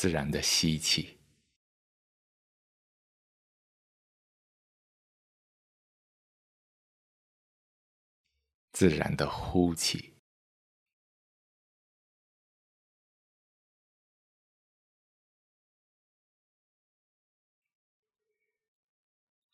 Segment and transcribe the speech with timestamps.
[0.00, 1.18] 自然的吸气，
[8.70, 10.14] 自然的呼气。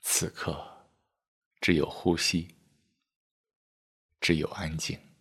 [0.00, 0.90] 此刻，
[1.60, 2.52] 只有呼吸，
[4.20, 5.11] 只有安静。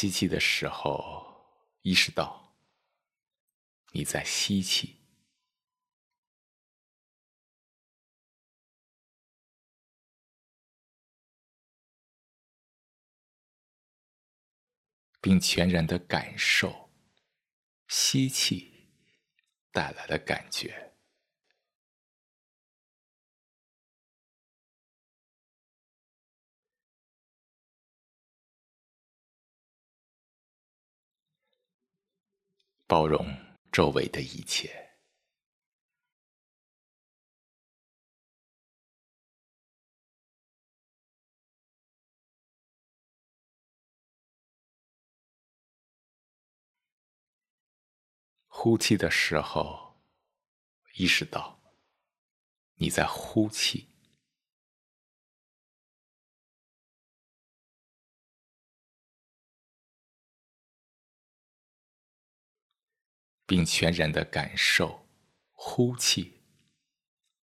[0.00, 1.26] 吸气的时候，
[1.82, 2.56] 意识到
[3.90, 4.94] 你在吸气，
[15.20, 16.92] 并全然的感受
[17.88, 18.92] 吸气
[19.72, 20.87] 带来的感觉。
[32.88, 33.36] 包容
[33.70, 34.88] 周围的一切。
[48.46, 50.00] 呼气的时候，
[50.94, 51.60] 意识到
[52.76, 53.87] 你在呼气。
[63.48, 65.08] 并全然的感受
[65.52, 66.42] 呼气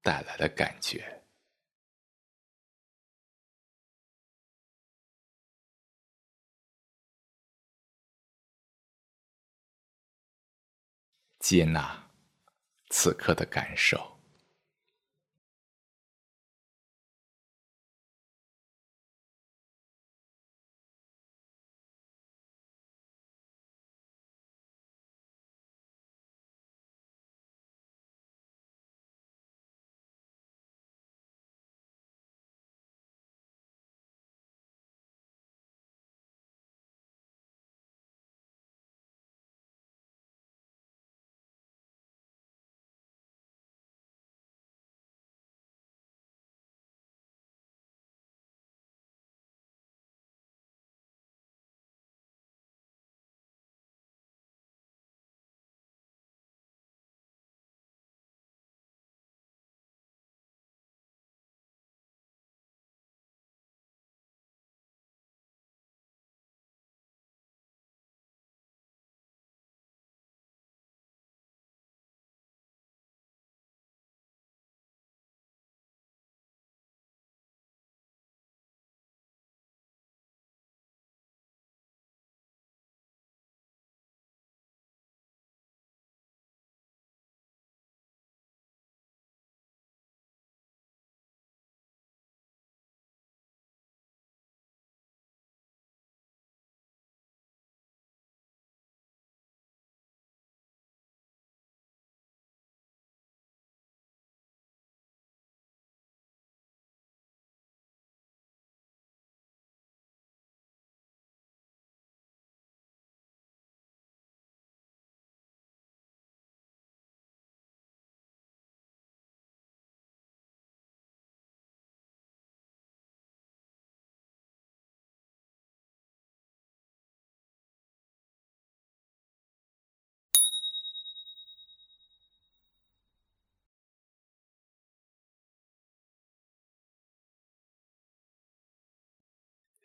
[0.00, 1.22] 带来的感觉，
[11.38, 12.10] 接纳
[12.88, 14.19] 此刻的感受。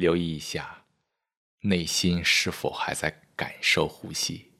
[0.00, 0.86] 留意一下，
[1.58, 4.50] 内心是否还在感受呼吸？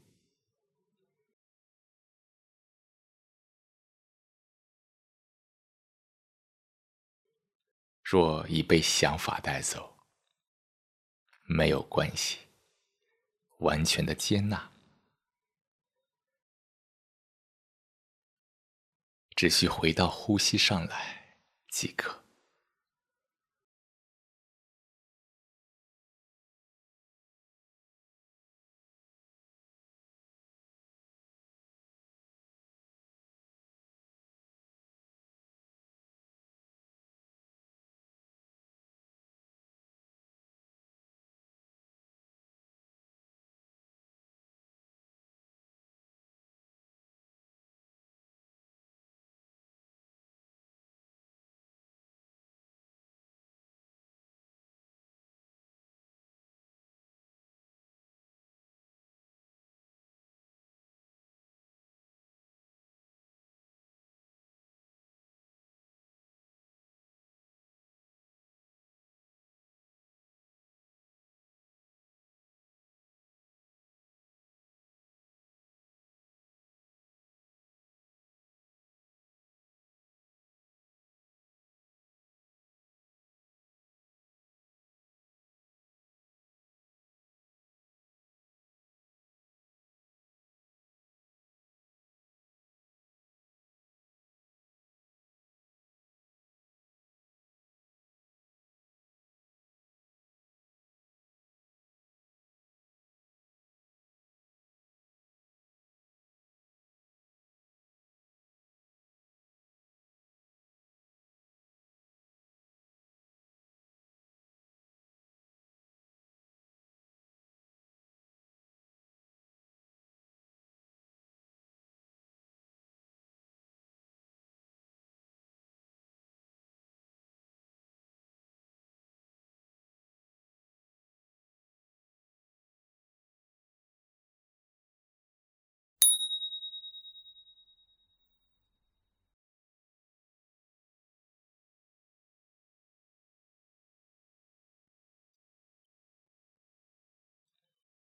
[8.02, 9.96] 若已被想法带走，
[11.44, 12.40] 没有关系，
[13.60, 14.70] 完全的接纳，
[19.34, 21.38] 只需回到呼吸上来
[21.70, 22.20] 即可。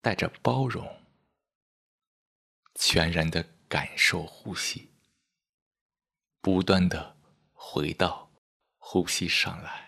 [0.07, 1.01] 带着包容，
[2.77, 4.89] 全然的感受呼吸，
[6.41, 7.17] 不断的
[7.53, 8.31] 回到
[8.77, 9.86] 呼吸上来。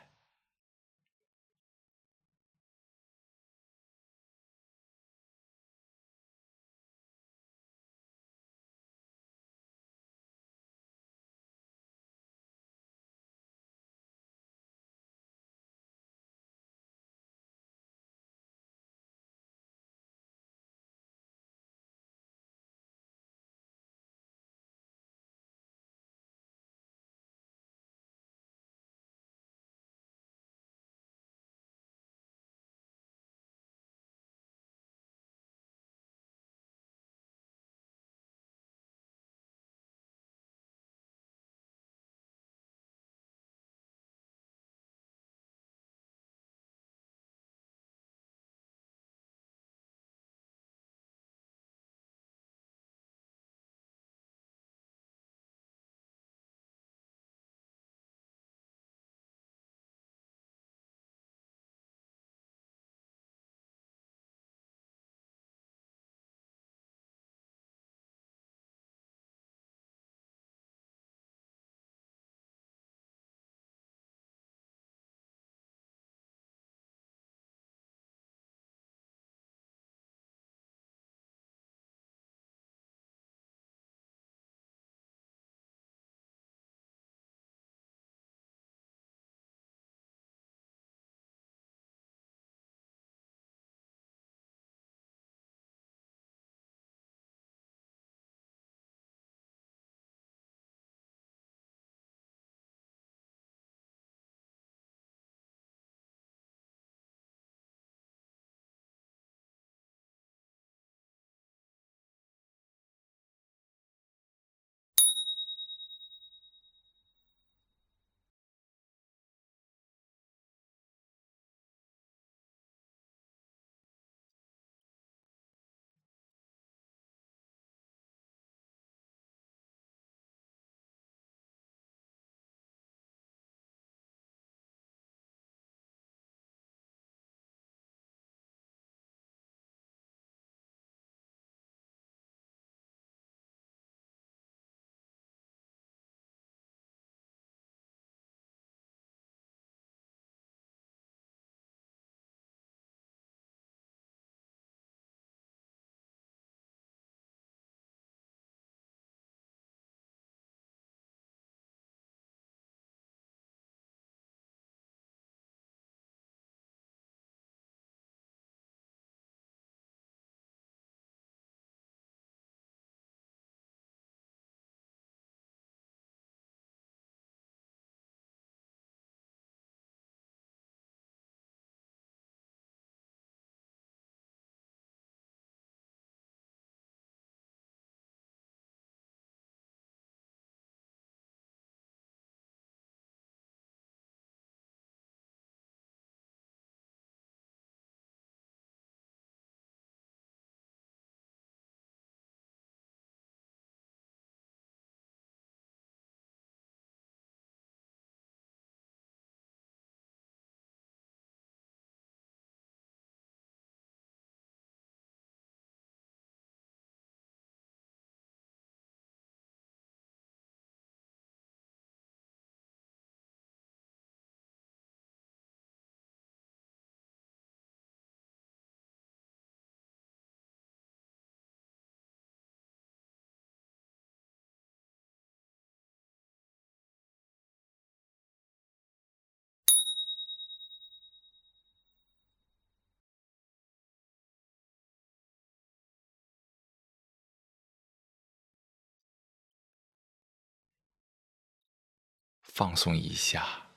[252.59, 253.69] 放松一下。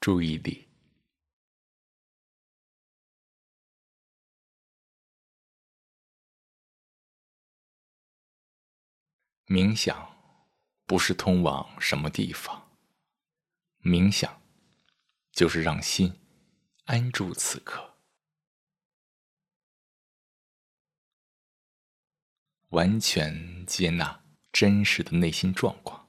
[0.00, 0.68] 注意力，
[9.46, 10.50] 冥想
[10.84, 12.76] 不是通往什么地方，
[13.84, 14.42] 冥想
[15.30, 16.20] 就是让心
[16.86, 18.00] 安住此刻，
[22.70, 26.03] 完全接纳真实的内心状况。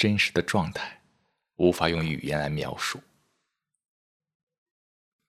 [0.00, 1.02] 真实的状态，
[1.56, 3.02] 无法用语言来描述。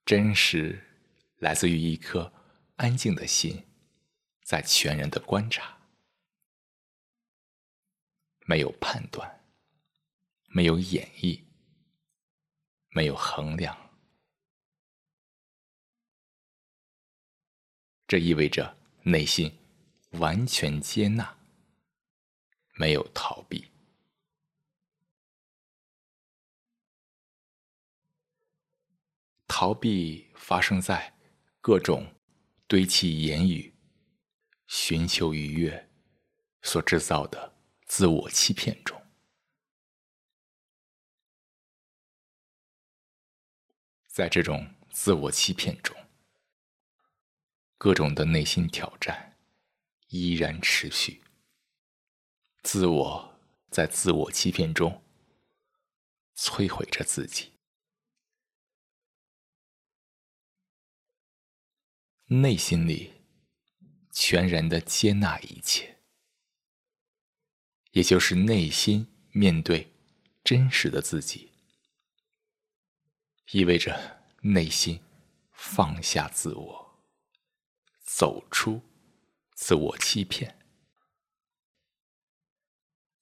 [0.06, 0.82] 真实
[1.36, 2.32] 来自于一颗
[2.76, 3.66] 安静的心，
[4.42, 5.76] 在全然的观察，
[8.46, 9.44] 没有判断，
[10.46, 11.42] 没有演绎，
[12.92, 13.76] 没有衡量。
[18.06, 19.54] 这意味着内心
[20.12, 21.36] 完全接纳，
[22.76, 23.70] 没有逃避。
[29.54, 31.14] 逃避发生在
[31.60, 32.14] 各种
[32.66, 33.76] 堆砌言语、
[34.66, 35.90] 寻求愉悦
[36.62, 37.54] 所制造的
[37.84, 38.98] 自我欺骗中，
[44.06, 45.94] 在这种自我欺骗中，
[47.76, 49.36] 各种的内心挑战
[50.08, 51.22] 依然持续，
[52.62, 53.38] 自我
[53.70, 55.04] 在自我欺骗中
[56.34, 57.51] 摧毁着自己。
[62.40, 63.12] 内心里
[64.10, 65.98] 全然的接纳一切，
[67.90, 69.92] 也就是内心面对
[70.42, 71.52] 真实的自己，
[73.50, 74.98] 意味着内心
[75.52, 77.04] 放下自我，
[78.02, 78.80] 走出
[79.54, 80.58] 自我欺骗，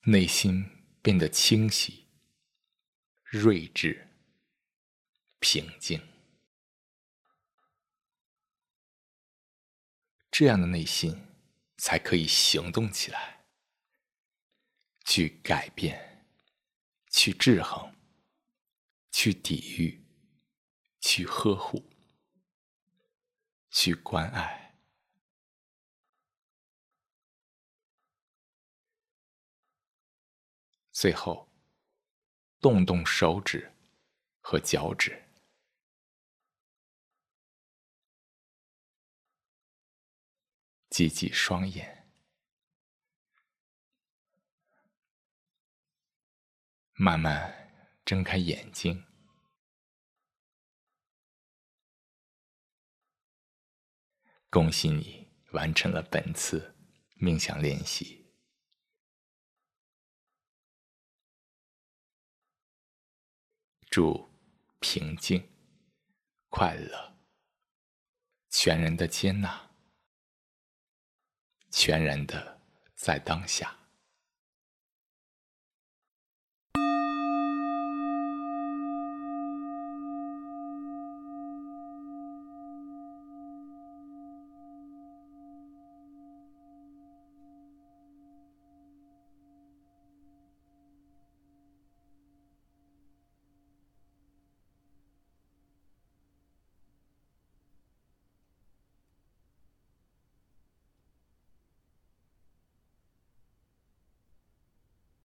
[0.03, 0.65] 内心
[1.01, 2.07] 变得清晰、
[3.25, 4.07] 睿智、
[5.41, 6.10] 平静。
[10.41, 11.27] 这样的内心，
[11.77, 13.45] 才可以行动起来，
[15.05, 16.25] 去改变，
[17.11, 17.95] 去制衡，
[19.11, 20.03] 去抵御，
[20.99, 21.87] 去呵护，
[23.69, 24.79] 去关爱，
[30.91, 31.51] 最后
[32.59, 33.71] 动动手指
[34.39, 35.20] 和脚趾。
[40.91, 42.05] 挤挤双眼，
[46.91, 47.71] 慢慢
[48.03, 49.05] 睁开眼睛。
[54.49, 56.75] 恭喜你完成了本次
[57.15, 58.29] 冥想练习。
[63.89, 64.29] 祝
[64.81, 65.49] 平静、
[66.49, 67.17] 快乐、
[68.49, 69.70] 全然的接纳。
[71.71, 72.59] 全然的
[72.95, 73.80] 在当下。